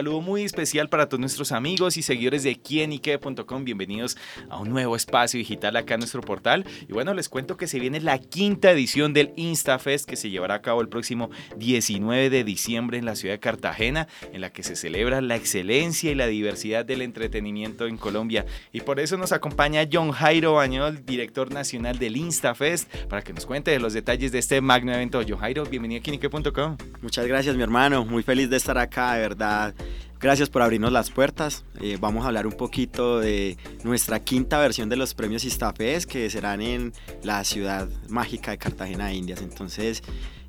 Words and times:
saludo 0.00 0.22
muy 0.22 0.44
especial 0.44 0.88
para 0.88 1.10
todos 1.10 1.20
nuestros 1.20 1.52
amigos 1.52 1.98
y 1.98 2.02
seguidores 2.02 2.42
de 2.42 2.56
quienique.com. 2.56 3.64
Bienvenidos 3.64 4.16
a 4.48 4.58
un 4.58 4.70
nuevo 4.70 4.96
espacio 4.96 5.36
digital 5.36 5.76
acá 5.76 5.92
en 5.92 6.00
nuestro 6.00 6.22
portal. 6.22 6.64
Y 6.88 6.94
bueno, 6.94 7.12
les 7.12 7.28
cuento 7.28 7.58
que 7.58 7.66
se 7.66 7.78
viene 7.78 8.00
la 8.00 8.18
quinta 8.18 8.70
edición 8.70 9.12
del 9.12 9.34
InstaFest 9.36 10.08
que 10.08 10.16
se 10.16 10.30
llevará 10.30 10.54
a 10.54 10.62
cabo 10.62 10.80
el 10.80 10.88
próximo 10.88 11.28
19 11.58 12.30
de 12.30 12.44
diciembre 12.44 12.96
en 12.96 13.04
la 13.04 13.14
ciudad 13.14 13.34
de 13.34 13.40
Cartagena, 13.40 14.08
en 14.32 14.40
la 14.40 14.54
que 14.54 14.62
se 14.62 14.74
celebra 14.74 15.20
la 15.20 15.36
excelencia 15.36 16.10
y 16.10 16.14
la 16.14 16.28
diversidad 16.28 16.86
del 16.86 17.02
entretenimiento 17.02 17.86
en 17.86 17.98
Colombia. 17.98 18.46
Y 18.72 18.80
por 18.80 19.00
eso 19.00 19.18
nos 19.18 19.32
acompaña 19.32 19.86
John 19.92 20.12
Jairo 20.12 20.54
Bañol, 20.54 21.04
director 21.04 21.52
nacional 21.52 21.98
del 21.98 22.16
InstaFest, 22.16 22.90
para 23.10 23.20
que 23.20 23.34
nos 23.34 23.44
cuente 23.44 23.78
los 23.78 23.92
detalles 23.92 24.32
de 24.32 24.38
este 24.38 24.62
magno 24.62 24.94
evento. 24.94 25.20
John 25.28 25.40
Jairo, 25.40 25.66
bienvenido 25.66 26.00
a 26.00 26.02
quienique.com. 26.02 26.78
Muchas 27.02 27.26
gracias, 27.26 27.54
mi 27.54 27.62
hermano. 27.62 28.06
Muy 28.06 28.22
feliz 28.22 28.48
de 28.48 28.56
estar 28.56 28.78
acá, 28.78 29.12
de 29.12 29.20
verdad. 29.20 29.74
Gracias 30.20 30.50
por 30.50 30.60
abrirnos 30.60 30.92
las 30.92 31.10
puertas. 31.10 31.64
Eh, 31.80 31.96
vamos 31.98 32.24
a 32.24 32.28
hablar 32.28 32.46
un 32.46 32.52
poquito 32.52 33.20
de 33.20 33.56
nuestra 33.84 34.20
quinta 34.20 34.58
versión 34.58 34.90
de 34.90 34.96
los 34.96 35.14
premios 35.14 35.44
Istafes 35.44 36.06
que 36.06 36.28
serán 36.28 36.60
en 36.60 36.92
la 37.22 37.42
ciudad 37.44 37.88
mágica 38.10 38.50
de 38.50 38.58
Cartagena 38.58 39.06
de 39.06 39.14
Indias. 39.14 39.40
Entonces, 39.40 40.02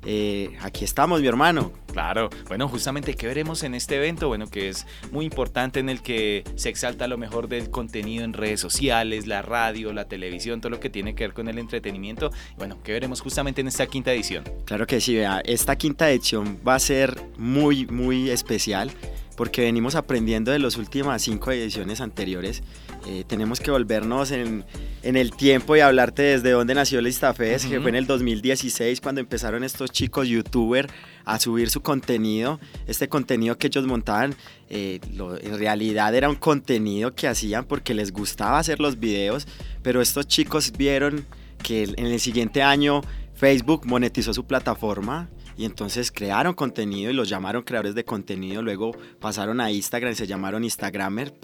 eh, 0.04 0.50
aquí 0.60 0.84
estamos, 0.84 1.22
mi 1.22 1.26
hermano. 1.26 1.72
Claro, 1.92 2.28
bueno, 2.48 2.68
justamente, 2.68 3.14
¿qué 3.14 3.26
veremos 3.26 3.62
en 3.62 3.74
este 3.74 3.96
evento? 3.96 4.28
Bueno, 4.28 4.48
que 4.48 4.68
es 4.68 4.86
muy 5.10 5.24
importante 5.24 5.80
en 5.80 5.88
el 5.88 6.02
que 6.02 6.44
se 6.56 6.68
exalta 6.68 7.06
lo 7.06 7.16
mejor 7.16 7.48
del 7.48 7.70
contenido 7.70 8.24
en 8.24 8.32
redes 8.32 8.60
sociales, 8.60 9.26
la 9.26 9.42
radio, 9.42 9.92
la 9.92 10.06
televisión, 10.06 10.60
todo 10.60 10.70
lo 10.70 10.80
que 10.80 10.90
tiene 10.90 11.14
que 11.14 11.24
ver 11.24 11.34
con 11.34 11.48
el 11.48 11.58
entretenimiento. 11.58 12.30
Bueno, 12.56 12.78
¿qué 12.82 12.92
veremos 12.92 13.20
justamente 13.20 13.60
en 13.60 13.68
esta 13.68 13.86
quinta 13.86 14.12
edición? 14.12 14.44
Claro 14.64 14.86
que 14.86 15.00
sí, 15.00 15.14
vea, 15.14 15.40
esta 15.44 15.76
quinta 15.76 16.10
edición 16.10 16.58
va 16.66 16.74
a 16.74 16.78
ser 16.78 17.22
muy, 17.38 17.86
muy 17.86 18.30
especial 18.30 18.90
porque 19.36 19.62
venimos 19.62 19.94
aprendiendo 19.94 20.50
de 20.50 20.58
las 20.58 20.76
últimas 20.76 21.22
cinco 21.22 21.50
ediciones 21.50 22.00
anteriores. 22.00 22.62
Eh, 23.06 23.24
tenemos 23.26 23.58
que 23.58 23.70
volvernos 23.70 24.30
en, 24.30 24.64
en, 25.02 25.16
el 25.16 25.32
tiempo 25.32 25.74
y 25.76 25.80
hablarte 25.80 26.22
desde 26.22 26.50
dónde 26.50 26.74
nació 26.74 27.00
el 27.00 27.08
Istafes, 27.08 27.66
que 27.66 27.80
fue 27.80 27.90
en 27.90 27.96
el 27.96 28.06
2016 28.06 29.00
cuando 29.00 29.20
empezaron 29.20 29.64
estos 29.64 29.90
chicos 29.90 30.28
youtubers 30.28 30.92
a 31.24 31.40
subir 31.40 31.70
su 31.70 31.80
contenido. 31.80 32.60
Este 32.86 33.08
contenido 33.08 33.58
que 33.58 33.66
ellos 33.66 33.86
montaban, 33.86 34.34
eh, 34.70 35.00
en 35.42 35.58
realidad 35.58 36.14
era 36.14 36.28
un 36.28 36.36
contenido 36.36 37.14
que 37.14 37.26
hacían 37.26 37.64
porque 37.64 37.94
les 37.94 38.12
gustaba 38.12 38.58
hacer 38.58 38.78
los 38.78 39.00
videos, 39.00 39.48
pero 39.82 40.00
estos 40.00 40.26
chicos 40.28 40.72
vieron 40.76 41.26
que 41.62 41.84
en 41.84 42.06
el 42.06 42.20
siguiente 42.20 42.62
año 42.62 43.02
Facebook 43.42 43.84
monetizó 43.86 44.32
su 44.32 44.44
plataforma 44.44 45.28
y 45.56 45.64
entonces 45.64 46.12
crearon 46.12 46.54
contenido 46.54 47.10
y 47.10 47.14
los 47.14 47.28
llamaron 47.28 47.64
creadores 47.64 47.96
de 47.96 48.04
contenido, 48.04 48.62
luego 48.62 48.92
pasaron 49.18 49.60
a 49.60 49.68
Instagram 49.72 50.12
y 50.12 50.14
se 50.14 50.28
llamaron 50.28 50.62
Instagramer. 50.62 51.34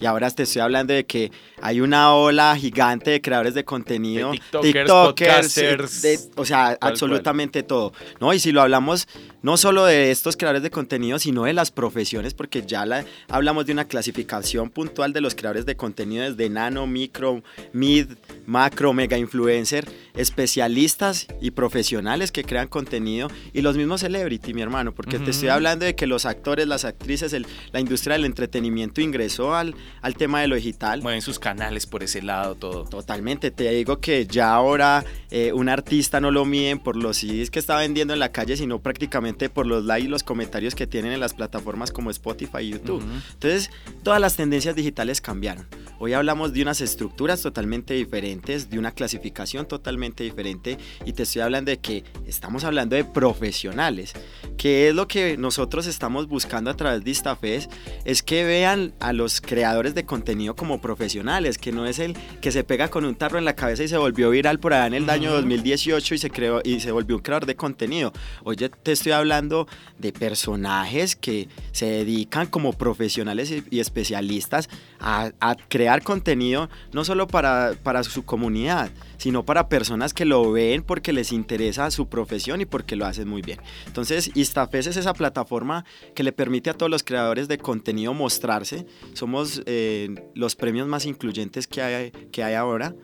Y 0.00 0.06
ahora 0.06 0.30
te 0.30 0.44
estoy 0.44 0.62
hablando 0.62 0.94
de 0.94 1.04
que 1.04 1.30
hay 1.60 1.82
una 1.82 2.14
ola 2.14 2.56
gigante 2.56 3.10
de 3.10 3.20
creadores 3.20 3.52
de 3.52 3.66
contenido, 3.66 4.32
TikTokers, 4.32 5.54
TikTokers 5.54 6.30
o 6.36 6.44
sea, 6.46 6.78
absolutamente 6.80 7.62
todo, 7.62 7.92
¿no? 8.18 8.32
Y 8.32 8.38
si 8.38 8.50
lo 8.50 8.62
hablamos 8.62 9.06
no 9.42 9.56
solo 9.56 9.84
de 9.84 10.10
estos 10.10 10.36
creadores 10.36 10.62
de 10.62 10.70
contenido, 10.70 11.18
sino 11.18 11.44
de 11.44 11.52
las 11.52 11.70
profesiones, 11.70 12.32
porque 12.32 12.62
ya 12.64 12.86
la, 12.86 13.04
hablamos 13.28 13.66
de 13.66 13.72
una 13.72 13.84
clasificación 13.84 14.70
puntual 14.70 15.12
de 15.12 15.20
los 15.20 15.34
creadores 15.34 15.66
de 15.66 15.76
contenido 15.76 16.24
desde 16.24 16.48
nano, 16.48 16.86
micro, 16.86 17.42
mid, 17.72 18.06
macro, 18.46 18.92
mega 18.92 19.18
influencer, 19.18 19.84
especialistas 20.14 21.26
y 21.40 21.52
profesionales 21.52 22.32
que 22.32 22.44
crean 22.44 22.68
contenido 22.68 23.28
y 23.52 23.62
los 23.62 23.76
mismos 23.76 24.00
celebrity, 24.00 24.54
mi 24.54 24.62
hermano, 24.62 24.92
porque 24.92 25.18
te 25.18 25.30
estoy 25.30 25.48
hablando 25.48 25.84
de 25.84 25.94
que 25.94 26.06
los 26.06 26.26
actores, 26.26 26.66
las 26.66 26.84
actrices, 26.84 27.34
la 27.72 27.80
industria 27.80 28.14
del 28.14 28.24
entretenimiento 28.24 29.00
ingresó 29.00 29.54
al, 29.54 29.74
al 30.00 30.14
tema 30.14 30.40
de 30.40 30.48
lo 30.48 30.56
digital. 30.56 31.02
Mueven 31.02 31.22
sus 31.22 31.38
canales 31.38 31.86
por 31.86 32.02
ese 32.02 32.22
lado, 32.22 32.54
todo. 32.54 32.84
Totalmente, 32.84 33.50
te 33.50 33.70
digo 33.70 34.00
que 34.00 34.26
ya 34.26 34.52
ahora 34.52 35.04
eh, 35.30 35.52
un 35.52 35.68
artista 35.68 36.20
no 36.20 36.30
lo 36.30 36.44
miden 36.44 36.78
por 36.78 36.96
los 36.96 37.18
CDs 37.18 37.50
que 37.50 37.58
está 37.58 37.76
vendiendo 37.76 38.12
en 38.12 38.20
la 38.20 38.30
calle, 38.30 38.56
sino 38.56 38.80
prácticamente 38.80 39.48
por 39.48 39.66
los 39.66 39.84
likes 39.84 40.06
y 40.06 40.08
los 40.08 40.22
comentarios 40.22 40.74
que 40.74 40.86
tienen 40.86 41.12
en 41.12 41.20
las 41.20 41.34
plataformas 41.34 41.90
como 41.90 42.10
Spotify 42.10 42.58
y 42.60 42.70
YouTube. 42.70 43.02
Entonces, 43.34 43.70
todas 44.02 44.20
las 44.20 44.36
tendencias 44.36 44.74
digitales 44.74 45.20
cambiaron. 45.20 45.66
Hoy 46.04 46.14
hablamos 46.14 46.52
de 46.52 46.62
unas 46.62 46.80
estructuras 46.80 47.42
totalmente 47.42 47.94
diferentes, 47.94 48.68
de 48.68 48.76
una 48.76 48.90
clasificación 48.90 49.68
totalmente 49.68 50.24
diferente 50.24 50.76
y 51.06 51.12
te 51.12 51.22
estoy 51.22 51.42
hablando 51.42 51.70
de 51.70 51.78
que 51.78 52.02
estamos 52.26 52.64
hablando 52.64 52.96
de 52.96 53.04
profesionales, 53.04 54.12
que 54.58 54.88
es 54.88 54.96
lo 54.96 55.06
que 55.06 55.36
nosotros 55.36 55.86
estamos 55.86 56.26
buscando 56.26 56.70
a 56.70 56.74
través 56.74 57.04
de 57.04 57.10
Istafes, 57.12 57.68
es 58.04 58.24
que 58.24 58.42
vean 58.42 58.94
a 58.98 59.12
los 59.12 59.40
creadores 59.40 59.94
de 59.94 60.04
contenido 60.04 60.56
como 60.56 60.80
profesionales, 60.80 61.56
que 61.56 61.70
no 61.70 61.86
es 61.86 62.00
el 62.00 62.16
que 62.40 62.50
se 62.50 62.64
pega 62.64 62.88
con 62.88 63.04
un 63.04 63.14
tarro 63.14 63.38
en 63.38 63.44
la 63.44 63.54
cabeza 63.54 63.84
y 63.84 63.88
se 63.88 63.96
volvió 63.96 64.30
viral 64.30 64.58
por 64.58 64.74
allá 64.74 64.88
en 64.88 64.94
el 64.94 65.08
año 65.08 65.30
2018 65.30 66.16
y 66.16 66.18
se 66.18 66.30
creó 66.30 66.62
y 66.64 66.80
se 66.80 66.90
volvió 66.90 67.14
un 67.14 67.22
creador 67.22 67.46
de 67.46 67.54
contenido. 67.54 68.12
Oye, 68.42 68.70
te 68.70 68.90
estoy 68.90 69.12
hablando 69.12 69.68
de 70.00 70.12
personajes 70.12 71.14
que 71.14 71.48
se 71.70 71.86
dedican 71.86 72.48
como 72.48 72.72
profesionales 72.72 73.54
y 73.70 73.78
especialistas 73.78 74.68
a, 74.98 75.30
a 75.38 75.54
crear 75.68 75.91
contenido 76.00 76.70
no 76.92 77.04
solo 77.04 77.26
para, 77.26 77.74
para 77.82 78.02
su 78.02 78.24
comunidad, 78.24 78.90
sino 79.18 79.44
para 79.44 79.68
personas 79.68 80.14
que 80.14 80.24
lo 80.24 80.50
ven 80.50 80.82
porque 80.82 81.12
les 81.12 81.32
interesa 81.32 81.90
su 81.90 82.08
profesión 82.08 82.62
y 82.62 82.64
porque 82.64 82.96
lo 82.96 83.04
hacen 83.04 83.28
muy 83.28 83.42
bien. 83.42 83.60
Entonces, 83.86 84.30
Istafes 84.34 84.86
es 84.86 84.96
esa 84.96 85.12
plataforma 85.12 85.84
que 86.14 86.22
le 86.22 86.32
permite 86.32 86.70
a 86.70 86.74
todos 86.74 86.90
los 86.90 87.02
creadores 87.02 87.48
de 87.48 87.58
contenido 87.58 88.14
mostrarse. 88.14 88.86
Somos 89.12 89.62
eh, 89.66 90.14
los 90.34 90.56
premios 90.56 90.88
más 90.88 91.04
incluyentes 91.04 91.66
que 91.66 91.82
hay, 91.82 92.10
que 92.10 92.42
hay 92.42 92.54
ahora. 92.54 92.94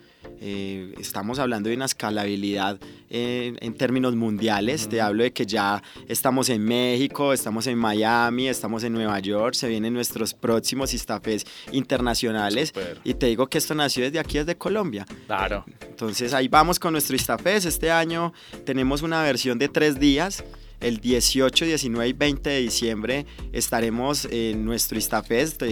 Eh, 0.40 0.94
estamos 0.98 1.38
hablando 1.38 1.68
de 1.68 1.76
una 1.76 1.86
escalabilidad 1.86 2.78
en 3.10 3.74
términos 3.74 4.14
mundiales. 4.14 4.88
Te 4.88 5.00
hablo 5.00 5.22
de 5.22 5.32
que 5.32 5.46
ya 5.46 5.82
estamos 6.08 6.50
en 6.50 6.62
México, 6.62 7.32
estamos 7.32 7.66
en 7.66 7.78
Miami, 7.78 8.48
estamos 8.48 8.84
en 8.84 8.92
Nueva 8.92 9.18
York, 9.20 9.54
se 9.54 9.66
vienen 9.68 9.94
nuestros 9.94 10.34
próximos 10.34 10.92
Istafes 10.92 11.46
internacionales. 11.72 12.72
Y 13.04 13.14
te 13.14 13.26
digo 13.26 13.46
que 13.46 13.58
esto 13.58 13.74
nació 13.74 14.04
desde 14.04 14.18
aquí, 14.18 14.38
desde 14.38 14.56
Colombia. 14.56 15.06
Claro. 15.26 15.64
Entonces 15.88 16.34
ahí 16.34 16.48
vamos 16.48 16.78
con 16.78 16.92
nuestro 16.92 17.16
Istafes. 17.16 17.64
Este 17.64 17.90
año 17.90 18.32
tenemos 18.64 19.02
una 19.02 19.22
versión 19.22 19.58
de 19.58 19.68
tres 19.68 19.98
días. 19.98 20.44
El 20.80 20.98
18, 20.98 21.64
19 21.64 22.08
y 22.08 22.12
20 22.12 22.50
de 22.50 22.60
diciembre 22.60 23.26
estaremos 23.52 24.26
en 24.30 24.64
nuestro 24.64 24.96
Istafest. 24.96 25.62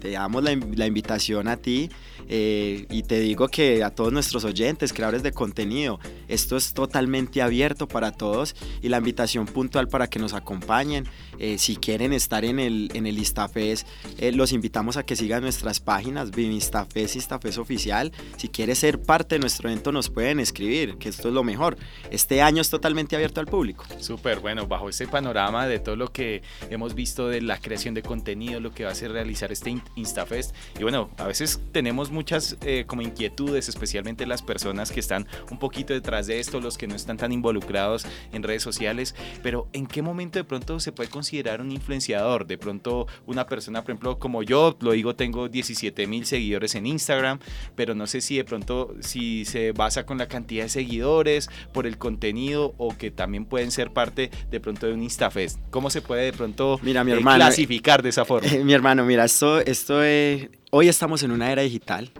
Te, 0.00 0.12
damos 0.12 0.42
la, 0.44 0.52
invitación 0.52 1.48
a 1.48 1.56
ti 1.56 1.90
eh, 2.28 2.86
y 2.90 3.02
te 3.02 3.20
digo 3.20 3.48
que 3.48 3.82
a 3.82 3.90
todos 3.90 4.12
nuestros 4.12 4.44
oyentes, 4.44 4.92
creadores 4.92 5.22
de 5.22 5.32
contenido, 5.32 5.98
esto 6.28 6.56
es 6.56 6.72
totalmente 6.72 7.42
abierto 7.42 7.88
para 7.88 8.12
todos 8.12 8.54
y 8.82 8.88
la 8.88 8.98
invitación 8.98 9.46
puntual 9.46 9.88
para 9.88 10.08
que 10.08 10.18
nos 10.18 10.34
acompañen. 10.34 11.06
Eh, 11.38 11.58
si 11.58 11.76
quieren 11.76 12.12
estar 12.12 12.44
en 12.44 12.58
el, 12.58 12.90
en 12.94 13.06
el 13.06 13.18
Istafes, 13.18 13.86
eh, 14.18 14.32
los 14.32 14.52
invitamos 14.52 14.96
a 14.96 15.04
que 15.04 15.16
sigan 15.16 15.42
nuestras 15.42 15.80
páginas, 15.80 16.30
Vivistafes, 16.32 17.16
Istafes 17.16 17.58
Oficial. 17.58 18.12
Si 18.36 18.48
quieres 18.48 18.78
ser 18.78 19.00
parte 19.00 19.36
de 19.36 19.40
nuestro 19.40 19.68
evento, 19.68 19.92
nos 19.92 20.10
pueden 20.10 20.40
escribir, 20.40 20.96
que 20.98 21.08
esto 21.08 21.28
es 21.28 21.34
lo 21.34 21.44
mejor. 21.44 21.76
Este 22.10 22.42
año 22.42 22.60
es 22.60 22.70
totalmente 22.70 23.16
abierto 23.16 23.40
al 23.40 23.46
público. 23.46 23.84
Súper, 24.00 24.40
bueno, 24.40 24.66
bajo 24.66 24.88
este 24.88 25.06
panorama 25.06 25.66
de 25.66 25.78
todo 25.78 25.96
lo 25.96 26.12
que 26.12 26.42
hemos 26.70 26.94
visto 26.94 27.28
de 27.28 27.40
la 27.40 27.58
creación 27.58 27.94
de 27.94 28.02
contenido, 28.02 28.60
lo 28.60 28.72
que 28.72 28.84
va 28.84 28.90
a 28.90 28.94
ser 28.94 29.12
realizar 29.12 29.52
este 29.52 29.70
Instafest, 29.96 30.54
y 30.78 30.82
bueno, 30.82 31.10
a 31.16 31.24
veces 31.24 31.60
tenemos 31.72 32.10
muchas 32.10 32.56
eh, 32.62 32.84
como 32.86 33.02
inquietudes, 33.02 33.68
especialmente 33.68 34.26
las 34.26 34.42
personas 34.42 34.90
que 34.90 35.00
están 35.00 35.26
un 35.50 35.58
poquito 35.58 35.92
detrás 35.92 36.26
de 36.26 36.40
esto, 36.40 36.60
los 36.60 36.78
que 36.78 36.86
no 36.86 36.94
están 36.94 37.16
tan 37.16 37.32
involucrados 37.32 38.06
en 38.32 38.42
redes 38.42 38.62
sociales, 38.62 39.14
pero 39.42 39.68
¿en 39.72 39.86
qué 39.86 40.02
momento 40.02 40.38
de 40.38 40.44
pronto 40.44 40.80
se 40.80 40.92
puede 40.92 41.10
considerar 41.10 41.60
un 41.60 41.72
influenciador? 41.72 42.46
De 42.46 42.58
pronto 42.58 43.06
una 43.26 43.46
persona, 43.46 43.82
por 43.82 43.90
ejemplo, 43.90 44.18
como 44.18 44.42
yo, 44.42 44.76
lo 44.80 44.92
digo, 44.92 45.14
tengo 45.14 45.48
17 45.48 46.06
mil 46.06 46.26
seguidores 46.26 46.74
en 46.74 46.86
Instagram, 46.86 47.38
pero 47.74 47.94
no 47.94 48.06
sé 48.06 48.20
si 48.20 48.36
de 48.36 48.44
pronto 48.44 48.94
si 49.00 49.44
se 49.44 49.72
basa 49.72 50.06
con 50.06 50.18
la 50.18 50.28
cantidad 50.28 50.64
de 50.64 50.68
seguidores, 50.68 51.48
por 51.72 51.86
el 51.86 51.98
contenido 51.98 52.74
o 52.78 52.96
que 52.96 53.10
también 53.10 53.44
pueden 53.44 53.70
ser 53.70 53.92
parte 53.92 54.30
de 54.50 54.60
pronto 54.60 54.86
de 54.86 54.92
un 54.94 55.02
Instafest. 55.02 55.58
¿Cómo 55.70 55.90
se 55.90 56.02
puede 56.02 56.24
de 56.24 56.32
pronto 56.32 56.78
mira, 56.82 57.04
mi 57.04 57.12
eh, 57.12 57.14
hermano, 57.14 57.44
clasificar 57.44 58.02
de 58.02 58.10
esa 58.10 58.24
forma? 58.24 58.48
mi 58.64 58.72
hermano, 58.72 59.04
mira, 59.04 59.24
esto, 59.24 59.60
esto 59.70 60.02
es 60.02 60.48
hoy 60.70 60.88
estamos 60.88 61.22
en 61.22 61.30
una 61.30 61.52
era 61.52 61.62
digital 61.62 62.10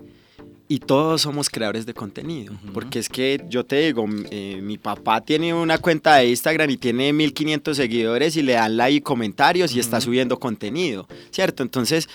y 0.69 0.81
todos 0.81 1.23
somos 1.23 1.49
creadores 1.49 1.87
de 1.87 1.95
contenido. 1.95 2.55
Porque 2.75 2.99
es 2.99 3.09
que 3.09 3.43
yo 3.49 3.65
te 3.65 3.77
digo, 3.77 4.07
eh, 4.31 4.61
mi 4.63 4.77
papá 4.77 5.23
tiene 5.23 5.55
una 5.55 5.79
cuenta 5.79 6.17
de 6.17 6.29
Instagram 6.29 6.69
y 6.69 6.77
tiene 6.77 7.13
1500 7.15 7.75
seguidores 7.75 8.37
y 8.37 8.43
le 8.43 8.53
dan 8.53 8.77
like 8.77 8.97
y 8.97 9.01
comentarios 9.01 9.75
y 9.75 9.81
está 9.81 10.01
subiendo 10.01 10.39
contenido, 10.39 11.09
¿cierto? 11.31 11.63
Entonces, 11.63 12.09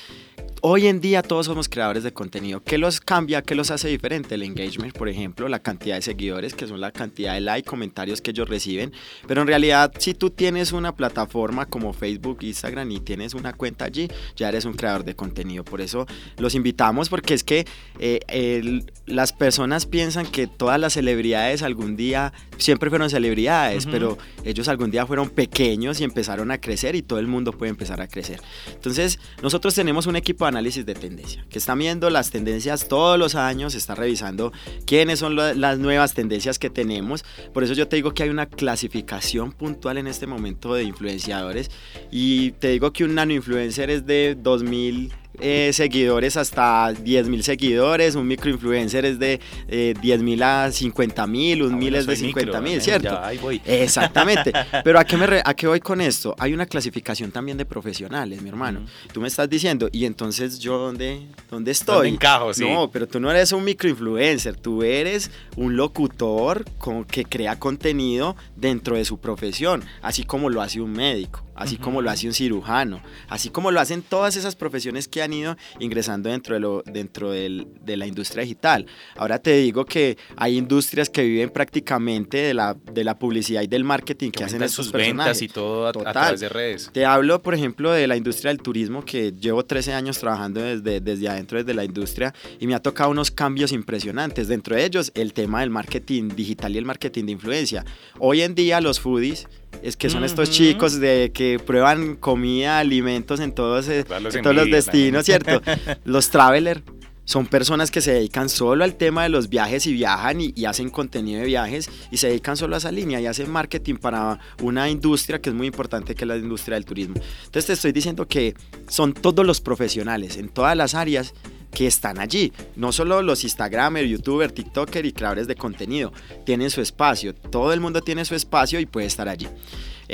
hoy 0.65 0.88
en 0.88 1.01
día 1.01 1.21
todos 1.21 1.48
somos 1.48 1.68
creadores 1.68 2.04
de 2.04 2.13
contenido. 2.13 2.63
¿Qué 2.63 2.77
los 2.77 3.01
cambia? 3.01 3.42
¿Qué 3.42 3.54
los 3.54 3.69
hace 3.69 3.89
diferente? 3.89 4.36
El 4.36 4.44
engagement, 4.44 4.98
por 4.98 5.10
ejemplo, 5.10 5.50
la 5.50 5.60
cantidad 5.60 5.95
de 5.95 6.01
seguidores, 6.01 6.54
que 6.54 6.68
son 6.68 6.80
la 6.80 6.94
cantidad 6.94 7.33
de 7.33 7.42
like, 7.42 7.68
comentarios 7.68 8.21
que 8.21 8.31
ellos 8.31 8.48
reciben. 8.48 8.94
Pero 9.27 9.42
en 9.42 9.48
realidad, 9.48 9.92
si 10.00 10.13
tú 10.13 10.30
tienes 10.30 10.71
una 10.71 10.95
plataforma 10.95 11.65
como 11.65 11.92
Facebook, 11.92 12.38
Instagram 12.44 12.89
y 12.92 13.01
tienes 13.01 13.33
una 13.33 13.51
cuenta 13.51 13.83
allí, 13.83 14.07
ya 14.38 14.48
eres 14.48 14.63
un 14.63 14.71
creador 14.71 15.04
de 15.04 15.18
contenido. 15.18 15.65
Por 15.65 15.81
eso 15.81 16.07
los 16.38 16.56
invitamos, 16.56 17.10
porque 17.10 17.33
es 17.33 17.44
que 17.44 17.68
eh, 18.00 18.86
las 19.06 19.33
personas 19.33 19.86
piensan 19.86 20.25
que 20.25 20.48
todas 20.48 20.80
las 20.80 20.94
celebridades 20.94 21.62
algún 21.62 21.98
día 21.98 22.31
siempre 22.57 22.89
fueron 22.89 23.10
celebridades, 23.10 23.86
pero 23.86 24.18
ellos 24.45 24.69
algún 24.69 24.92
día 24.92 25.06
fueron 25.06 25.30
pequeños 25.30 26.00
y 26.00 26.06
empezaron 26.06 26.51
a 26.51 26.62
crecer 26.62 26.95
y 26.95 27.01
todo 27.01 27.19
el 27.19 27.27
mundo 27.27 27.51
puede 27.51 27.69
empezar 27.69 28.00
a 28.00 28.07
crecer. 28.07 28.39
Entonces, 28.71 29.19
nosotros 29.42 29.75
tenemos 29.75 30.07
un 30.07 30.15
equipo 30.15 30.45
de 30.45 30.52
análisis 30.53 30.85
de 30.85 30.94
tendencia 30.94 31.45
que 31.50 31.59
está 31.59 31.75
viendo 31.75 32.09
las 32.09 32.31
tendencias 32.31 32.88
todos 32.88 33.17
los 33.17 33.35
años, 33.35 33.75
está 33.75 33.95
revisando 33.95 34.51
quiénes 34.85 35.19
son 35.19 35.35
las 35.35 35.79
nuevas 35.79 36.13
tendencias 36.13 36.59
que 36.59 36.69
tenemos. 36.69 37.23
Por 37.53 37.63
eso 37.63 37.73
yo 37.73 37.88
te 37.88 37.95
digo 37.95 38.13
que 38.13 38.23
hay 38.23 38.29
una 38.29 38.47
clasificación 38.47 39.51
puntual 39.51 39.97
en 39.97 40.07
este 40.07 40.27
momento 40.27 40.73
de 40.73 40.83
influenciadores 40.83 41.71
y 42.11 42.51
te 42.53 42.69
digo 42.69 42.94
que 42.94 43.03
un 43.03 43.15
nano 43.15 43.33
influencer 43.33 43.89
es 43.89 44.05
de 44.05 44.35
2000 44.39 45.13
eh, 45.39 45.71
seguidores 45.74 46.38
hasta 46.38 46.94
10 46.94 47.27
mil 47.27 47.44
seguidores, 47.44 48.15
un 48.15 48.27
microinfluencer 48.27 49.06
es 49.06 49.19
de 49.19 49.39
eh, 49.68 49.94
10 50.00 50.21
mil 50.21 50.44
a 50.44 50.71
50 50.71 51.25
mil, 51.27 51.63
un 51.63 51.74
ah, 51.74 51.77
mil 51.77 51.95
es 51.95 52.06
de 52.06 52.15
50 52.15 52.62
mil, 52.62 52.81
¿cierto? 52.81 53.19
Exactamente. 53.65 54.53
Pero 54.83 55.00
¿a 55.00 55.06
qué, 55.06 55.18
me 55.18 55.41
¿a 55.44 55.53
qué 55.53 55.68
voy 55.68 55.80
con 55.80 56.01
esto? 56.01 56.35
Hay 56.38 56.53
una 56.53 56.65
clasificación 56.65 57.31
también 57.31 57.57
de 57.57 57.65
profesionales, 57.65 58.41
mi 58.41 58.50
hermano. 58.50 58.85
Tú 59.12 59.21
me 59.21 59.27
estás 59.27 59.50
diciendo, 59.50 59.89
¿y 59.91 60.06
entonces 60.06 60.59
yo 60.59 60.77
dónde, 60.77 61.21
dónde 61.50 61.71
estoy? 61.71 62.09
encajo, 62.09 62.53
sí. 62.53 62.63
No, 62.63 62.91
pero 62.91 63.07
tú 63.07 63.19
no 63.19 63.31
eres 63.31 63.51
un 63.51 63.63
microinfluencer, 63.63 64.56
tú 64.57 64.83
eres 64.83 65.31
un 65.56 65.75
locutor 65.75 66.65
con, 66.77 67.06
que 67.06 67.25
crea 67.25 67.57
contenido 67.57 68.36
dentro 68.56 68.95
de 68.95 69.06
su 69.06 69.19
profesión, 69.19 69.83
así 70.01 70.24
como 70.24 70.50
lo 70.50 70.62
hace 70.62 70.79
un 70.79 70.91
médico 70.91 71.44
así 71.55 71.77
como 71.77 72.01
lo 72.01 72.09
hace 72.09 72.27
un 72.27 72.33
cirujano, 72.33 73.01
así 73.29 73.50
como 73.50 73.71
lo 73.71 73.79
hacen 73.79 74.01
todas 74.01 74.35
esas 74.35 74.55
profesiones 74.55 75.07
que 75.07 75.21
han 75.21 75.33
ido 75.33 75.57
ingresando 75.79 76.29
dentro 76.29 76.55
de, 76.55 76.59
lo, 76.59 76.83
dentro 76.85 77.31
del, 77.31 77.67
de 77.81 77.97
la 77.97 78.07
industria 78.07 78.44
digital. 78.44 78.85
Ahora 79.15 79.39
te 79.39 79.57
digo 79.57 79.85
que 79.85 80.17
hay 80.35 80.57
industrias 80.57 81.09
que 81.09 81.23
viven 81.23 81.50
prácticamente 81.50 82.38
de 82.38 82.53
la, 82.53 82.75
de 82.91 83.03
la 83.03 83.17
publicidad 83.17 83.61
y 83.61 83.67
del 83.67 83.83
marketing 83.83 84.31
que, 84.31 84.44
hacen 84.44 84.67
sus 84.69 84.91
ventas 84.91 85.41
y 85.41 85.47
todo 85.47 85.88
a, 85.88 85.91
través 85.91 86.39
de 86.39 86.50
redes. 86.50 86.89
Te 86.94 87.05
hablo, 87.05 87.41
por 87.41 87.53
ejemplo, 87.53 87.91
de 87.91 88.07
la 88.07 88.15
industria 88.15 88.50
del 88.50 88.61
turismo, 88.61 89.03
que 89.03 89.31
llevo 89.31 89.63
13 89.63 89.94
años 89.94 90.19
trabajando 90.19 90.61
desde, 90.61 91.00
desde 91.01 91.29
adentro, 91.29 91.57
desde 91.57 91.73
la 91.73 91.83
industria, 91.83 92.33
y 92.59 92.67
me 92.67 92.75
ha 92.75 92.81
tocado 92.81 93.09
unos 93.09 93.31
cambios 93.31 93.71
impresionantes. 93.71 94.47
Dentro 94.47 94.75
de 94.75 94.85
ellos, 94.85 95.11
el 95.15 95.33
tema 95.33 95.61
del 95.61 95.69
marketing 95.69 96.29
digital 96.29 96.75
y 96.75 96.77
el 96.77 96.85
marketing 96.85 97.25
de 97.25 97.31
influencia. 97.31 97.85
Hoy 98.19 98.41
en 98.41 98.55
día 98.55 98.81
los 98.81 99.00
foodies 99.00 99.47
es 99.81 99.98
que 99.98 100.10
son 100.10 100.24
estos 100.24 100.50
chicos 100.52 101.00
de 101.00 101.31
que 101.34 101.60
prueban 101.60 102.16
comida, 102.16 102.80
alimentos 102.80 103.40
en 103.40 103.54
todos, 103.54 103.88
eh, 103.88 104.04
todos 104.04 104.56
los 104.56 104.70
destinos, 104.70 105.25
¿cierto? 105.25 105.62
los 106.06 106.30
traveler 106.30 106.84
son 107.25 107.48
personas 107.48 107.90
que 107.90 108.02
se 108.02 108.14
dedican 108.14 108.50
solo 108.50 108.84
al 108.84 108.96
tema 108.96 109.24
de 109.24 109.30
los 109.30 109.50
viajes 109.50 109.88
y 109.88 109.94
viajan 109.94 110.42
y, 110.42 110.66
hacen 110.66 110.90
contenido 110.90 111.40
de 111.40 111.46
viajes 111.46 111.90
y 112.12 112.18
se 112.18 112.28
dedican 112.28 112.58
solo 112.58 112.75
a 112.75 112.78
esa 112.80 112.92
línea 112.92 113.22
y 113.22 113.28
hacen 113.28 113.50
marketing 113.50 113.96
para 113.96 114.40
una 114.62 114.90
industria 114.90 115.40
que 115.40 115.50
es 115.50 115.56
muy 115.56 115.68
importante 115.68 116.16
que 116.16 116.24
es 116.25 116.28
la 116.28 116.38
industria 116.38 116.75
del 116.75 116.86
turismo. 116.86 117.16
Entonces 117.46 117.66
te 117.68 117.74
estoy 117.74 117.92
diciendo 117.92 118.28
que 118.28 118.56
son 118.88 119.14
todos 119.14 119.46
los 119.46 119.62
profesionales 119.62 120.38
en 120.38 120.50
todas 120.50 120.75
las 120.75 120.96
áreas 120.96 121.34
que 121.74 121.88
están 121.88 122.20
allí. 122.20 122.54
No 122.75 122.92
solo 122.92 123.22
los 123.22 123.44
Instagramer, 123.44 124.06
YouTuber, 124.06 124.52
TikToker 124.52 125.06
y 125.06 125.14
creadores 125.14 125.48
de 125.48 125.56
contenido 125.56 126.14
tienen 126.46 126.70
su 126.70 126.81
espacio. 126.81 127.34
Todo 127.34 127.74
el 127.74 127.80
mundo 127.80 128.02
tiene 128.02 128.25
su 128.25 128.36
espacio 128.36 128.80
y 128.80 128.86
puede 128.86 129.08
estar 129.08 129.28
allí. 129.28 129.48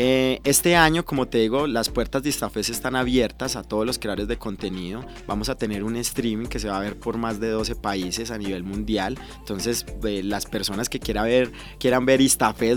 Eh, 0.01 0.39
este 0.45 0.77
año, 0.77 1.03
como 1.03 1.27
te 1.27 1.39
digo, 1.39 1.67
las 1.67 1.89
puertas 1.89 2.23
de 2.23 2.29
Istafes 2.29 2.69
están 2.69 2.95
abiertas 2.95 3.57
a 3.57 3.63
todos 3.63 3.85
los 3.85 3.99
creadores 3.99 4.29
de 4.29 4.37
contenido. 4.37 5.03
Vamos 5.27 5.49
a 5.49 5.55
tener 5.55 5.83
un 5.83 5.97
streaming 5.97 6.47
que 6.47 6.57
se 6.57 6.69
va 6.69 6.77
a 6.77 6.79
ver 6.79 6.97
por 6.97 7.17
más 7.17 7.41
de 7.41 7.49
12 7.49 7.75
países 7.75 8.31
a 8.31 8.37
nivel 8.37 8.63
mundial. 8.63 9.19
Entonces, 9.39 9.85
eh, 10.05 10.23
las 10.23 10.45
personas 10.45 10.87
que 10.87 11.01
quieran 11.01 11.25
ver, 11.25 11.51
quieran 11.79 12.05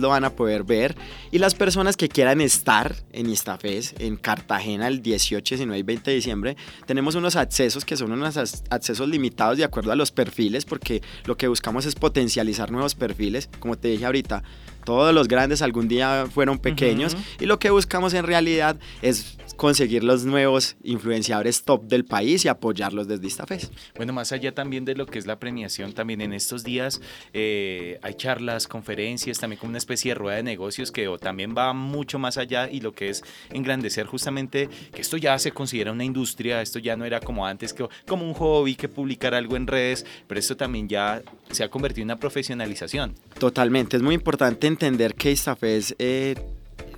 lo 0.01 0.09
van 0.09 0.25
a 0.25 0.31
poder 0.31 0.65
ver. 0.65 0.97
Y 1.31 1.39
las 1.39 1.55
personas 1.55 1.97
que 1.97 2.09
quieran 2.09 2.41
estar 2.41 2.97
en 3.13 3.31
Istafes, 3.31 3.95
en 4.01 4.17
Cartagena, 4.17 4.89
el 4.89 5.01
18, 5.01 5.55
19 5.55 5.79
y 5.79 5.83
20 5.85 6.11
de 6.11 6.17
diciembre, 6.17 6.57
tenemos 6.87 7.15
unos 7.15 7.37
accesos 7.37 7.85
que 7.85 7.97
son 7.97 8.11
unos 8.11 8.37
accesos 8.37 9.09
limitados 9.09 9.59
de 9.59 9.63
acuerdo 9.63 9.93
a 9.93 9.95
los 9.95 10.11
perfiles, 10.11 10.65
porque 10.65 11.03
lo 11.27 11.37
que 11.37 11.47
buscamos 11.47 11.87
es 11.87 11.95
potencializar 11.95 12.73
nuevos 12.73 12.97
perfiles. 12.97 13.49
Como 13.61 13.79
te 13.79 13.87
dije 13.87 14.07
ahorita, 14.07 14.43
todos 14.85 15.15
los 15.15 15.29
grandes 15.29 15.63
algún 15.63 15.89
día 15.89 16.27
fueron 16.33 16.59
pequeños 16.59 17.17
y 17.41 17.47
lo 17.47 17.59
que 17.59 17.71
buscamos 17.71 18.15
en 18.15 18.25
realidad 18.25 18.77
es 19.01 19.37
conseguir 19.57 20.03
los 20.03 20.25
nuevos 20.25 20.77
influenciadores 20.83 21.63
top 21.63 21.85
del 21.85 22.05
país 22.05 22.45
y 22.45 22.49
apoyarlos 22.49 23.09
desde 23.09 23.27
esta 23.27 23.47
fe. 23.47 23.61
Bueno, 23.97 24.13
más 24.13 24.33
allá 24.33 24.53
también 24.53 24.85
de 24.85 24.95
lo 24.95 25.07
que 25.07 25.19
es 25.19 25.27
la 25.27 25.39
premiación, 25.39 25.93
también 25.93 26.21
en 26.21 26.33
estos 26.33 26.65
días 26.65 27.01
eh, 27.33 27.99
hay 28.03 28.15
charlas, 28.15 28.67
conferencias, 28.67 29.39
también 29.39 29.61
como 29.61 29.71
una 29.71 29.79
especie 29.79 30.13
de 30.13 30.15
rueda 30.17 30.37
de 30.37 30.43
negocios 30.43 30.91
que 30.91 31.09
también 31.21 31.55
va 31.57 31.73
mucho 31.73 32.19
más 32.19 32.39
allá 32.39 32.69
y 32.71 32.81
lo 32.81 32.93
que 32.93 33.11
es 33.11 33.23
engrandecer 33.51 34.07
justamente 34.07 34.69
que 34.93 35.03
esto 35.03 35.17
ya 35.17 35.39
se 35.39 35.53
considera 35.53 35.93
una 35.93 36.05
industria, 36.05 36.63
esto 36.63 36.79
ya 36.79 36.97
no 36.97 37.05
era 37.05 37.21
como 37.21 37.47
antes, 37.47 37.73
que, 37.73 37.87
como 38.07 38.27
un 38.27 38.35
hobby, 38.35 38.75
que 38.75 38.89
publicar 38.89 39.35
algo 39.35 39.57
en 39.57 39.67
redes, 39.67 40.05
pero 40.27 40.39
esto 40.39 40.57
también 40.57 40.89
ya 40.89 41.23
se 41.51 41.65
ha 41.65 41.69
convertido 41.69 42.03
en 42.03 42.09
una 42.09 42.19
profesionalización. 42.19 43.15
Totalmente, 43.39 43.97
es 43.97 44.03
muy 44.03 44.15
importante 44.15 44.67
entender 44.73 45.15
que 45.15 45.31
ISTAFES 45.31 45.95
eh, 45.99 46.35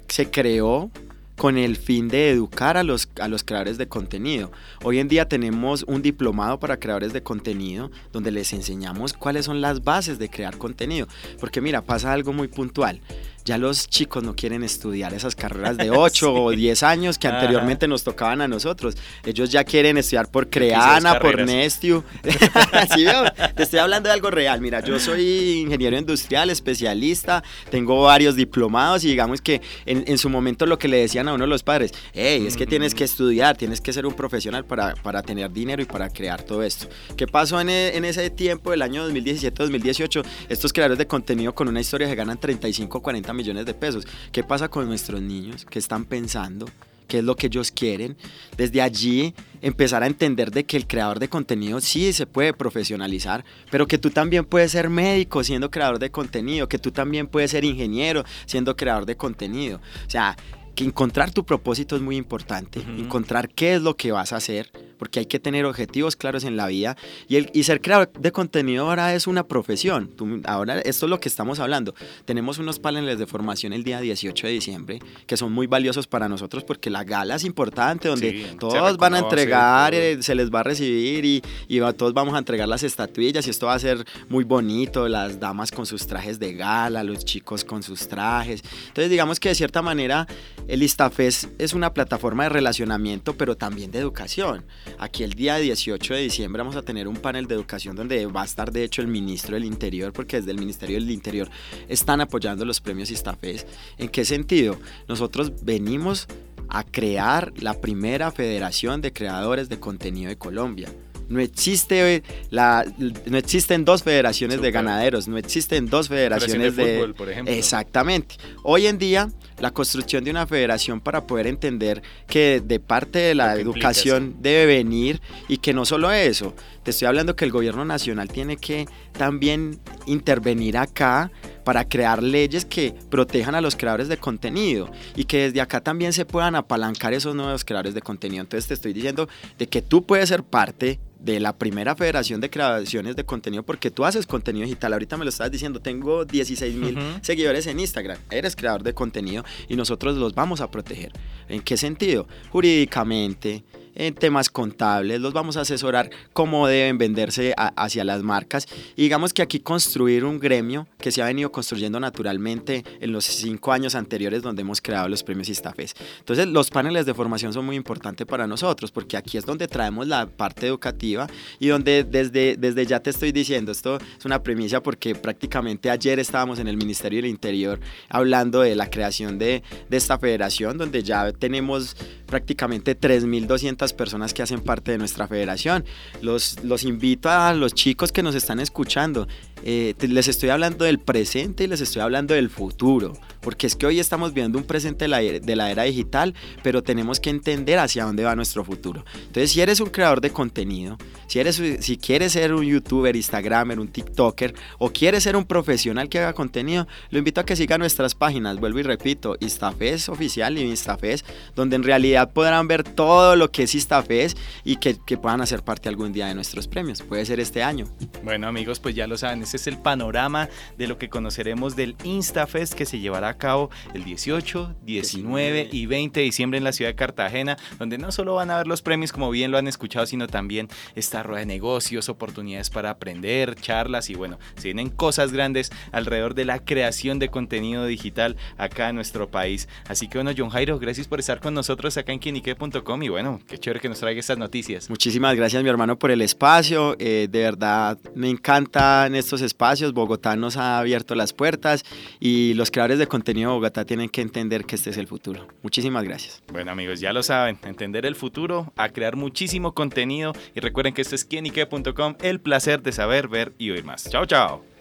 se 0.09 0.31
creó 0.31 0.91
con 1.37 1.59
el 1.59 1.76
fin 1.76 2.09
de 2.09 2.31
educar 2.31 2.76
a 2.76 2.85
los, 2.85 3.09
a 3.21 3.29
los 3.29 3.43
creadores 3.43 3.76
de 3.76 3.88
contenido. 3.88 4.53
Hoy 4.85 5.00
en 5.00 5.09
día 5.09 5.29
tenemos 5.29 5.85
un 5.88 6.00
diplomado 6.00 6.61
para 6.61 6.79
creadores 6.79 7.12
de 7.12 7.23
contenido 7.23 7.91
donde 8.12 8.31
les 8.31 8.53
enseñamos 8.53 9.12
cuáles 9.12 9.44
son 9.44 9.61
las 9.61 9.82
bases 9.82 10.19
de 10.19 10.31
crear 10.31 10.56
contenido. 10.56 11.09
Porque 11.41 11.61
mira, 11.61 11.82
pasa 11.82 12.12
algo 12.12 12.32
muy 12.32 12.49
puntual 12.49 13.00
ya 13.44 13.58
los 13.58 13.88
chicos 13.88 14.23
no 14.23 14.35
quieren 14.35 14.62
estudiar 14.62 15.12
esas 15.12 15.37
carreras 15.37 15.76
de 15.76 15.91
8 15.91 16.32
o 16.32 16.50
10 16.50 16.82
años 16.82 17.19
que 17.19 17.29
anteriormente 17.29 17.87
nos 17.87 18.02
tocaban 18.02 18.41
a 18.41 18.49
nosotros. 18.49 18.96
Ellos 19.25 19.50
ya 19.50 19.64
quieren 19.64 19.99
estudiar 19.99 20.31
por 20.31 20.49
Creana, 20.49 21.19
por 21.19 21.41
Nestiu. 21.44 22.02
¿Sí 22.94 23.05
veo? 23.05 23.25
Te 23.55 23.62
estoy 23.62 23.81
hablando 23.81 24.08
de 24.08 24.14
algo 24.14 24.31
real. 24.31 24.61
Mira, 24.61 24.81
yo 24.81 24.99
soy 24.99 25.61
ingeniero 25.61 25.99
industrial, 25.99 26.50
especialista, 26.50 27.42
tengo 27.71 28.02
varios 28.02 28.37
diplomados 28.37 29.04
y 29.04 29.09
digamos 29.09 29.40
que 29.40 29.61
en, 29.85 30.19
su 30.19 30.30
momento 30.30 30.64
lo 30.64 30.78
que 30.78 30.88
le 30.88 30.99
decían 30.99 31.28
a 31.28 31.35
uno 31.35 31.47
los 31.47 31.62
padres, 31.62 31.92
hey, 32.12 32.45
es 32.47 32.57
que 32.57 32.66
tienes 32.66 32.95
que 32.95 33.04
estudiar, 33.04 33.57
tienes 33.57 33.80
que 33.80 33.92
ser 33.92 34.07
un 34.07 34.14
profesional 34.14 34.64
para, 34.64 34.95
para 34.95 35.23
tener 35.23 35.50
dinero 35.52 35.83
y 35.83 35.85
para 35.85 36.09
crear 36.09 36.42
todo 36.42 36.62
esto. 36.62 36.88
¿Qué 37.16 37.26
pasó 37.26 37.61
en, 37.61 37.69
e, 37.69 37.97
en 37.97 38.04
ese 38.04 38.30
tiempo, 38.30 38.73
el 38.73 38.80
año 38.80 39.07
2017-2018? 39.11 40.25
Estos 40.49 40.73
creadores 40.73 40.99
de 40.99 41.07
contenido 41.07 41.54
con 41.54 41.69
una 41.69 41.80
historia 41.80 42.09
se 42.09 42.14
ganan 42.14 42.38
35 42.38 43.02
40 43.02 43.34
millones 43.35 43.67
de 43.67 43.75
pesos. 43.75 44.07
¿Qué 44.33 44.43
pasa 44.43 44.69
con 44.69 44.87
nuestros 44.87 45.21
niños? 45.21 45.67
¿Qué 45.69 45.79
están 45.79 46.05
pensando? 46.05 46.67
¿Qué 47.09 47.19
es 47.19 47.25
lo 47.25 47.37
que 47.37 47.49
ellos 47.49 47.71
quieren? 47.71 48.17
Desde 48.57 48.81
allí 48.81 49.35
empezar 49.61 50.03
a 50.03 50.07
entender 50.07 50.50
de 50.50 50.64
que 50.64 50.76
el 50.76 50.87
creador 50.87 51.19
de 51.19 51.29
contenido 51.29 51.81
sí 51.81 52.12
se 52.12 52.26
puede 52.26 52.55
profesionalizar, 52.55 53.45
pero 53.71 53.87
que 53.87 53.99
tú 53.99 54.11
también 54.11 54.45
puedes 54.45 54.73
ser 54.73 54.88
médico 54.88 55.45
siendo 55.45 55.71
creador 55.71 55.99
de 55.99 56.11
contenido, 56.11 56.69
que 56.69 56.79
tú 56.79 56.91
también 56.91 57.26
puedes 57.26 57.50
ser 57.50 57.64
ingeniero 57.64 58.25
siendo 58.47 58.76
creador 58.76 59.05
de 59.07 59.17
contenido. 59.17 59.81
O 60.07 60.11
sea, 60.11 60.37
que 60.75 60.85
encontrar 60.85 61.31
tu 61.31 61.45
propósito 61.45 61.97
es 61.97 62.03
muy 62.03 62.17
importante, 62.17 62.81
encontrar 62.81 63.49
qué 63.49 63.75
es 63.75 63.83
lo 63.83 63.97
que 63.97 64.12
vas 64.12 64.33
a 64.33 64.37
hacer, 64.37 64.71
porque 65.04 65.20
hay 65.20 65.26
que 65.26 65.38
tener 65.38 65.66
objetivos 65.66 66.16
claros 66.16 66.44
en 66.44 66.56
la 66.56 66.66
vida 66.66 66.96
y, 67.28 67.37
el, 67.37 67.50
y 67.52 67.64
ser 67.64 67.82
creador 67.82 68.11
de 68.11 68.32
contenido 68.32 68.88
ahora 68.88 69.14
es 69.14 69.26
una 69.26 69.46
profesión. 69.46 70.11
ahora 70.46 70.80
esto 70.80 71.04
es 71.04 71.11
lo 71.11 71.20
que 71.20 71.28
estamos 71.28 71.61
hablando. 71.61 71.94
Tenemos 72.25 72.56
unos 72.56 72.78
paneles 72.78 73.18
de 73.18 73.26
formación 73.26 73.75
el 73.75 73.84
día 73.84 74.00
18 74.00 74.46
de 74.46 74.52
diciembre 74.54 75.00
que 75.26 75.37
son 75.37 75.52
muy 75.52 75.66
valiosos 75.66 76.06
para 76.06 76.26
nosotros 76.26 76.64
porque 76.64 76.88
la 76.88 77.04
gala 77.04 77.34
es 77.34 77.44
importante 77.44 78.08
donde 78.08 78.56
todos 78.58 78.96
van 78.96 79.12
a 79.12 79.18
entregar, 79.18 79.92
eh, 79.94 80.23
se 80.23 80.34
les 80.34 80.50
va 80.50 80.61
a 80.61 80.62
recibir 80.62 81.26
y, 81.26 81.42
y 81.68 81.80
todos 81.99 82.14
vamos 82.14 82.34
a 82.34 82.38
entregar 82.38 82.66
las 82.66 82.82
estatuillas 82.82 83.46
y 83.46 83.50
esto 83.50 83.66
va 83.66 83.75
a 83.75 83.78
ser 83.78 84.06
muy 84.30 84.44
bonito, 84.44 85.06
las 85.06 85.38
damas 85.38 85.70
con 85.70 85.84
sus 85.84 86.06
trajes 86.06 86.38
de 86.38 86.54
gala, 86.54 87.04
los 87.04 87.26
chicos 87.26 87.62
con 87.62 87.82
sus 87.82 88.08
trajes. 88.08 88.62
Entonces 88.88 89.11
digamos 89.11 89.38
que 89.38 89.50
de 89.50 89.54
cierta 89.54 89.82
manera 89.82 90.26
el 90.66 90.82
Istafes 90.82 91.50
es 91.58 91.75
una 91.75 91.92
plataforma 91.92 92.44
de 92.44 92.49
relacionamiento 92.49 93.34
pero 93.37 93.54
también 93.54 93.90
de 93.90 93.99
educación. 93.99 94.64
Aquí 94.99 95.23
el 95.23 95.33
día 95.35 95.57
18 95.57 96.15
de 96.15 96.21
diciembre 96.21 96.63
vamos 96.63 96.77
a 96.77 96.83
tener 96.83 97.09
un 97.09 97.17
panel 97.17 97.47
de 97.47 97.55
educación 97.55 97.97
donde 97.97 98.27
va 98.27 98.43
a 98.43 98.45
estar 98.45 98.71
de 98.73 98.85
hecho 98.85 99.03
el 99.03 99.09
ministro 99.09 99.55
del 99.55 99.65
Interior, 99.65 100.13
porque 100.13 100.39
desde 100.39 100.51
el 100.51 100.59
Ministerio 100.59 100.97
del 100.97 101.11
Interior 101.11 101.49
están 101.89 102.21
apoyando 102.21 102.65
los 102.65 102.81
premios 102.81 103.11
Istafes. 103.11 103.67
¿En 103.99 104.09
qué 104.09 104.25
sentido? 104.25 104.79
Nosotros 105.09 105.53
venimos 105.63 106.27
a 106.69 106.85
crear 106.85 107.53
la 107.57 107.81
primera 107.81 108.31
federación 108.31 109.01
de 109.01 109.13
creadores 109.13 109.69
de 109.69 109.79
contenido 109.79 110.29
de 110.29 110.37
Colombia. 110.37 110.89
No 111.29 111.41
existe 111.41 112.23
la, 112.51 112.85
no 113.27 113.39
existen 113.39 113.85
dos 113.85 114.03
federaciones 114.03 114.61
de 114.61 114.71
ganaderos, 114.71 115.27
no 115.27 115.39
existen 115.39 115.89
dos 115.89 116.09
federaciones 116.09 116.77
de, 116.77 116.97
fútbol, 116.97 117.15
por 117.15 117.31
ejemplo. 117.31 117.55
Exactamente. 117.55 118.37
Hoy 118.63 118.87
en 118.87 118.99
día 118.99 119.31
la 119.58 119.70
construcción 119.70 120.25
de 120.25 120.30
una 120.30 120.46
federación 120.46 121.00
para 121.00 121.26
poder 121.26 121.46
entender 121.46 122.02
que 122.26 122.62
de 122.64 122.80
parte 122.80 123.18
de 123.18 123.34
la 123.34 123.54
educación 123.54 124.37
debe 124.40 124.66
venir 124.66 125.20
y 125.49 125.58
que 125.58 125.73
no 125.73 125.84
solo 125.84 126.11
eso, 126.11 126.54
te 126.85 126.91
estoy 126.91 127.09
hablando 127.09 127.35
que 127.35 127.45
el 127.45 127.50
gobierno 127.50 127.85
nacional 127.85 128.29
tiene 128.29 128.59
que 128.59 128.87
también 129.12 129.81
intervenir 130.07 130.76
acá 130.76 131.31
para 131.64 131.88
crear 131.88 132.23
leyes 132.23 132.67
que 132.67 132.95
protejan 133.11 133.55
a 133.55 133.62
los 133.62 133.75
creadores 133.75 134.09
de 134.09 134.19
contenido 134.19 134.91
y 135.17 135.25
que 135.25 135.45
desde 135.45 135.62
acá 135.62 135.81
también 135.81 136.12
se 136.12 136.26
puedan 136.26 136.55
apalancar 136.55 137.14
esos 137.14 137.35
nuevos 137.35 137.64
creadores 137.64 137.95
de 137.95 138.03
contenido. 138.03 138.43
Entonces 138.43 138.69
te 138.69 138.75
estoy 138.75 138.93
diciendo 138.93 139.29
de 139.59 139.67
que 139.67 139.81
tú 139.81 140.05
puedes 140.05 140.29
ser 140.29 140.43
parte 140.43 141.00
de 141.19 141.41
la 141.41 141.57
primera 141.57 141.97
federación 141.97 142.43
de 142.43 142.50
creaciones 142.50 143.17
de 143.17 143.25
contenido 143.25 143.62
porque 143.62 143.91
tú 143.91 144.05
haces 144.05 144.26
contenido 144.26 144.64
digital. 144.64 144.93
Ahorita 144.93 145.17
me 145.17 145.25
lo 145.25 145.31
estás 145.31 145.50
diciendo, 145.50 145.81
tengo 145.81 146.26
16 146.26 146.75
mil 146.75 146.99
seguidores 147.23 147.67
en 147.67 147.81
Instagram. 147.81 148.19
Eres 148.31 148.55
creador 148.55 148.83
de 148.83 148.93
contenido 148.93 149.43
y 149.69 149.76
nosotros 149.76 150.17
los 150.17 150.35
vamos 150.35 150.61
a 150.61 150.71
proteger. 150.71 151.12
¿En 151.49 151.62
qué 151.62 151.79
sentido? 151.79 152.29
Jurídicamente, 152.50 153.64
en 153.95 154.15
temas 154.15 154.51
contables, 154.51 155.21
los 155.21 155.33
vamos 155.33 155.57
a 155.57 155.63
asesorar 155.63 156.11
cómo 156.33 156.67
deben 156.67 156.99
venderse 156.99 157.55
hacia 157.57 158.05
las 158.05 158.23
marcas. 158.23 158.67
Y 158.97 159.03
digamos 159.03 159.33
que 159.33 159.43
aquí 159.43 159.61
construir 159.61 160.25
un 160.25 160.39
gremio 160.39 160.87
que 160.99 161.13
se 161.13 161.23
ha 161.23 161.27
venido 161.27 161.53
construyendo 161.53 162.01
naturalmente 162.01 162.85
en 163.01 163.13
los 163.13 163.25
cinco 163.25 163.73
años 163.73 163.95
anteriores 163.95 164.43
donde 164.43 164.63
hemos 164.63 164.81
creado 164.81 165.09
los 165.09 165.23
premios 165.23 165.49
Istafes. 165.49 165.95
Entonces 166.19 166.47
los 166.47 166.71
paneles 166.71 167.07
de 167.07 167.15
formación 167.15 167.53
son 167.53 167.67
muy 167.67 167.77
importantes 167.77 168.27
para 168.27 168.47
nosotros 168.47 168.91
porque 168.91 169.17
aquí 169.17 169.39
es 169.39 169.45
donde 169.45 169.69
traemos 169.69 170.07
la 170.07 170.27
parte 170.27 170.67
educativa 170.67 171.27
y 171.59 171.69
donde 171.69 172.05
desde, 172.05 172.57
desde 172.57 172.87
ya 172.87 173.01
te 173.01 173.11
estoy 173.11 173.33
diciendo, 173.33 173.73
esto 173.73 173.99
es 174.19 174.25
una 174.25 174.43
premisa 174.43 174.83
porque 174.83 175.15
prácticamente 175.15 175.91
ayer 175.91 176.19
estábamos 176.19 176.59
en 176.59 176.69
el 176.69 176.77
Ministerio 176.77 177.19
del 177.19 177.31
Interior 177.31 177.81
hablando 178.09 178.61
de 178.61 178.75
la 178.75 178.91
creación 178.91 179.39
de, 179.39 179.63
de 179.89 179.97
esta 179.97 180.19
federación 180.19 180.79
donde 180.79 181.03
ya 181.03 181.33
tenemos 181.33 181.97
prácticamente 182.35 182.99
3.200 182.99 183.95
personas 183.95 184.35
que 184.35 184.43
hacen 184.43 184.61
parte 184.61 184.91
de 184.91 184.99
nuestra 184.99 185.29
federación. 185.29 185.85
Los, 186.21 186.64
los 186.64 186.83
invito 186.83 187.31
a 187.31 187.55
los 187.55 187.75
chicos 187.75 188.11
que 188.11 188.25
nos 188.25 188.35
están 188.35 188.59
escuchando. 188.59 189.29
Eh, 189.66 189.94
les 189.99 190.28
estoy 190.28 190.50
hablando 190.50 190.85
del 190.85 190.99
presente 190.99 191.64
y 191.64 191.66
les 191.66 191.80
estoy 191.80 192.02
hablando 192.02 192.35
del 192.35 192.50
futuro, 192.50 193.14
porque 193.40 193.66
es 193.66 193.75
que 193.75 193.87
hoy 193.87 193.99
estamos 193.99 194.35
viendo 194.35 194.59
un 194.59 194.64
presente 194.64 195.06
de 195.06 195.09
la, 195.09 195.21
de 195.21 195.56
la 195.56 195.71
era 195.71 195.85
digital, 195.85 196.35
pero 196.62 196.83
tenemos 196.83 197.18
que 197.18 197.30
entender 197.30 197.78
hacia 197.78 198.04
dónde 198.04 198.25
va 198.25 198.37
nuestro 198.37 198.62
futuro. 198.62 199.06
Entonces, 199.14 199.52
si 199.52 199.62
eres 199.62 199.80
un 199.80 199.88
creador 199.88 200.21
de 200.21 200.28
contenido, 200.28 200.99
si, 201.28 201.38
eres, 201.38 201.62
si 201.80 201.97
quieres 201.97 202.33
ser 202.33 202.52
un 202.52 202.66
youtuber, 202.66 203.16
instagramer, 203.16 203.80
un 203.80 203.88
tiktoker, 203.88 204.54
o 204.78 204.90
quieres 204.90 205.23
ser 205.23 205.35
un 205.35 205.47
profesional 205.47 206.11
que 206.11 206.18
haga 206.18 206.35
contenido, 206.35 206.87
lo 207.09 207.18
invito 207.18 207.40
a 207.40 207.47
que 207.47 207.56
siga 207.56 207.78
nuestras 207.78 208.14
páginas, 208.14 208.61
vuelvo 208.61 208.80
y 208.80 208.83
repito, 208.83 209.37
Instafes 209.40 210.11
oficial 210.11 210.59
y 210.59 210.62
Instafes, 210.62 211.25
donde 211.56 211.76
en 211.76 211.85
realidad 211.85 212.30
podrán 212.35 212.68
ver 212.68 212.85
todo 212.85 213.35
lo 213.35 213.50
que 213.50 213.62
es 213.62 213.75
Instafes 213.75 214.37
y 214.62 214.76
que, 214.76 214.99
que 215.06 215.16
puedan 215.16 215.40
hacer 215.40 215.62
parte 215.62 215.88
algún 215.88 216.12
día 216.12 216.26
de 216.26 216.35
nuestros 216.35 216.68
premios. 216.68 217.00
Puede 217.00 217.25
ser 217.25 217.40
este 217.40 217.62
año. 217.62 217.87
Bueno 218.23 218.47
amigos, 218.47 218.78
pues 218.78 218.94
ya 218.94 219.06
lo 219.06 219.16
saben, 219.16 219.42
este 219.54 219.70
es 219.70 219.76
el 219.76 219.80
panorama 219.80 220.49
de 220.76 220.88
lo 220.88 220.99
que 220.99 221.08
conoceremos 221.08 221.76
del 221.76 221.94
InstaFest 222.02 222.75
que 222.75 222.87
se 222.87 222.99
llevará 222.99 223.28
a 223.28 223.38
cabo 223.38 223.70
el 223.94 224.02
18, 224.02 224.75
19 224.82 225.68
y 225.70 225.87
20 225.87 226.18
de 226.18 226.25
diciembre 226.25 226.58
en 226.58 226.64
la 226.64 226.73
ciudad 226.73 226.90
de 226.90 226.96
Cartagena, 226.96 227.56
donde 227.78 227.96
no 227.96 228.11
solo 228.11 228.34
van 228.34 228.50
a 228.50 228.56
ver 228.56 228.66
los 228.66 228.82
premios 228.82 229.12
como 229.12 229.30
bien 229.30 229.52
lo 229.52 229.58
han 229.58 229.68
escuchado, 229.68 230.06
sino 230.06 230.26
también 230.26 230.68
esta 230.96 231.23
rueda 231.23 231.40
de 231.40 231.46
negocios, 231.46 232.08
oportunidades 232.08 232.68
para 232.68 232.90
aprender, 232.90 233.54
charlas 233.54 234.11
y 234.11 234.16
bueno, 234.16 234.40
se 234.56 234.64
vienen 234.64 234.90
cosas 234.90 235.32
grandes 235.32 235.70
alrededor 235.92 236.34
de 236.34 236.46
la 236.46 236.58
creación 236.58 237.20
de 237.20 237.28
contenido 237.28 237.87
digital 237.87 238.37
acá 238.58 238.88
en 238.88 238.96
nuestro 238.96 239.30
país. 239.30 239.68
Así 239.87 240.08
que 240.08 240.18
bueno, 240.18 240.32
John 240.37 240.50
Jairo, 240.50 240.80
gracias 240.80 241.06
por 241.06 241.20
estar 241.20 241.38
con 241.38 241.54
nosotros 241.54 241.96
acá 241.96 242.12
en 242.12 242.18
quienique.com 242.18 243.02
y 243.04 243.08
bueno, 243.08 243.40
qué 243.46 243.56
chévere 243.56 243.78
que 243.78 243.88
nos 243.88 244.00
traiga 244.00 244.18
estas 244.18 244.38
noticias. 244.38 244.90
Muchísimas 244.90 245.37
gracias 245.37 245.62
mi 245.62 245.68
hermano 245.68 245.96
por 245.96 246.11
el 246.11 246.23
espacio, 246.23 246.96
eh, 246.99 247.28
de 247.30 247.38
verdad 247.38 247.99
me 248.16 248.30
encantan 248.30 249.14
estos 249.14 249.44
espacios, 249.45 249.93
Bogotá 249.93 250.35
nos 250.35 250.57
ha 250.57 250.79
abierto 250.79 251.15
las 251.15 251.33
puertas 251.33 251.85
y 252.19 252.55
los 252.55 252.71
creadores 252.71 252.99
de 252.99 253.07
contenido 253.07 253.51
de 253.51 253.57
Bogotá 253.57 253.85
tienen 253.85 254.09
que 254.09 254.21
entender 254.21 254.65
que 254.65 254.75
este 254.75 254.91
es 254.91 254.97
el 254.97 255.07
futuro. 255.07 255.47
Muchísimas 255.63 256.05
gracias. 256.05 256.43
Bueno 256.53 256.73
amigos, 256.73 257.01
ya 257.01 257.13
lo 257.13 257.23
saben, 257.23 257.59
entender 257.65 258.07
el 258.07 258.17
futuro, 258.17 258.73
a 258.77 258.89
crear 258.89 259.17
muchísimo 259.17 259.73
contenido 259.73 260.33
y 260.55 260.61
recuerden 260.61 260.95
que 260.95 261.03
esto 261.03 261.15
es 261.15 261.25
quienique.com, 261.25 262.17
el 262.21 262.41
placer 262.41 262.83
de 262.83 262.93
saber, 262.93 263.29
ver 263.29 263.53
y 263.59 263.71
oír 263.71 263.85
más. 263.85 264.09
Chao, 264.11 264.27
chao. 264.27 264.74